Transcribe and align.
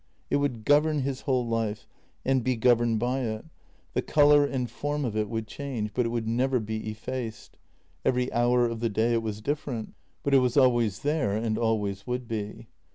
It 0.31 0.37
would 0.37 0.65
govern 0.65 1.01
his 1.01 1.21
whole 1.21 1.47
life— 1.47 1.87
and 2.25 2.43
be 2.43 2.55
governed 2.55 2.97
by 2.97 3.19
it; 3.19 3.45
the 3.93 4.01
JENNY 4.01 4.13
2 4.13 4.13
97 4.13 4.13
colour 4.15 4.45
and 4.47 4.71
form 4.71 5.05
of 5.05 5.15
it 5.15 5.29
would 5.29 5.45
change, 5.45 5.91
but 5.93 6.07
it 6.07 6.09
would 6.09 6.27
never 6.27 6.59
be 6.59 6.89
effaced. 6.89 7.59
Every 8.03 8.33
hour 8.33 8.65
of 8.67 8.79
the 8.79 8.89
day 8.89 9.13
it 9.13 9.21
was 9.21 9.41
different, 9.41 9.93
but 10.23 10.33
it 10.33 10.39
was 10.39 10.57
always 10.57 11.01
there, 11.01 11.33
and 11.33 11.55
always 11.55 12.07
would 12.07 12.27
be. 12.27 12.67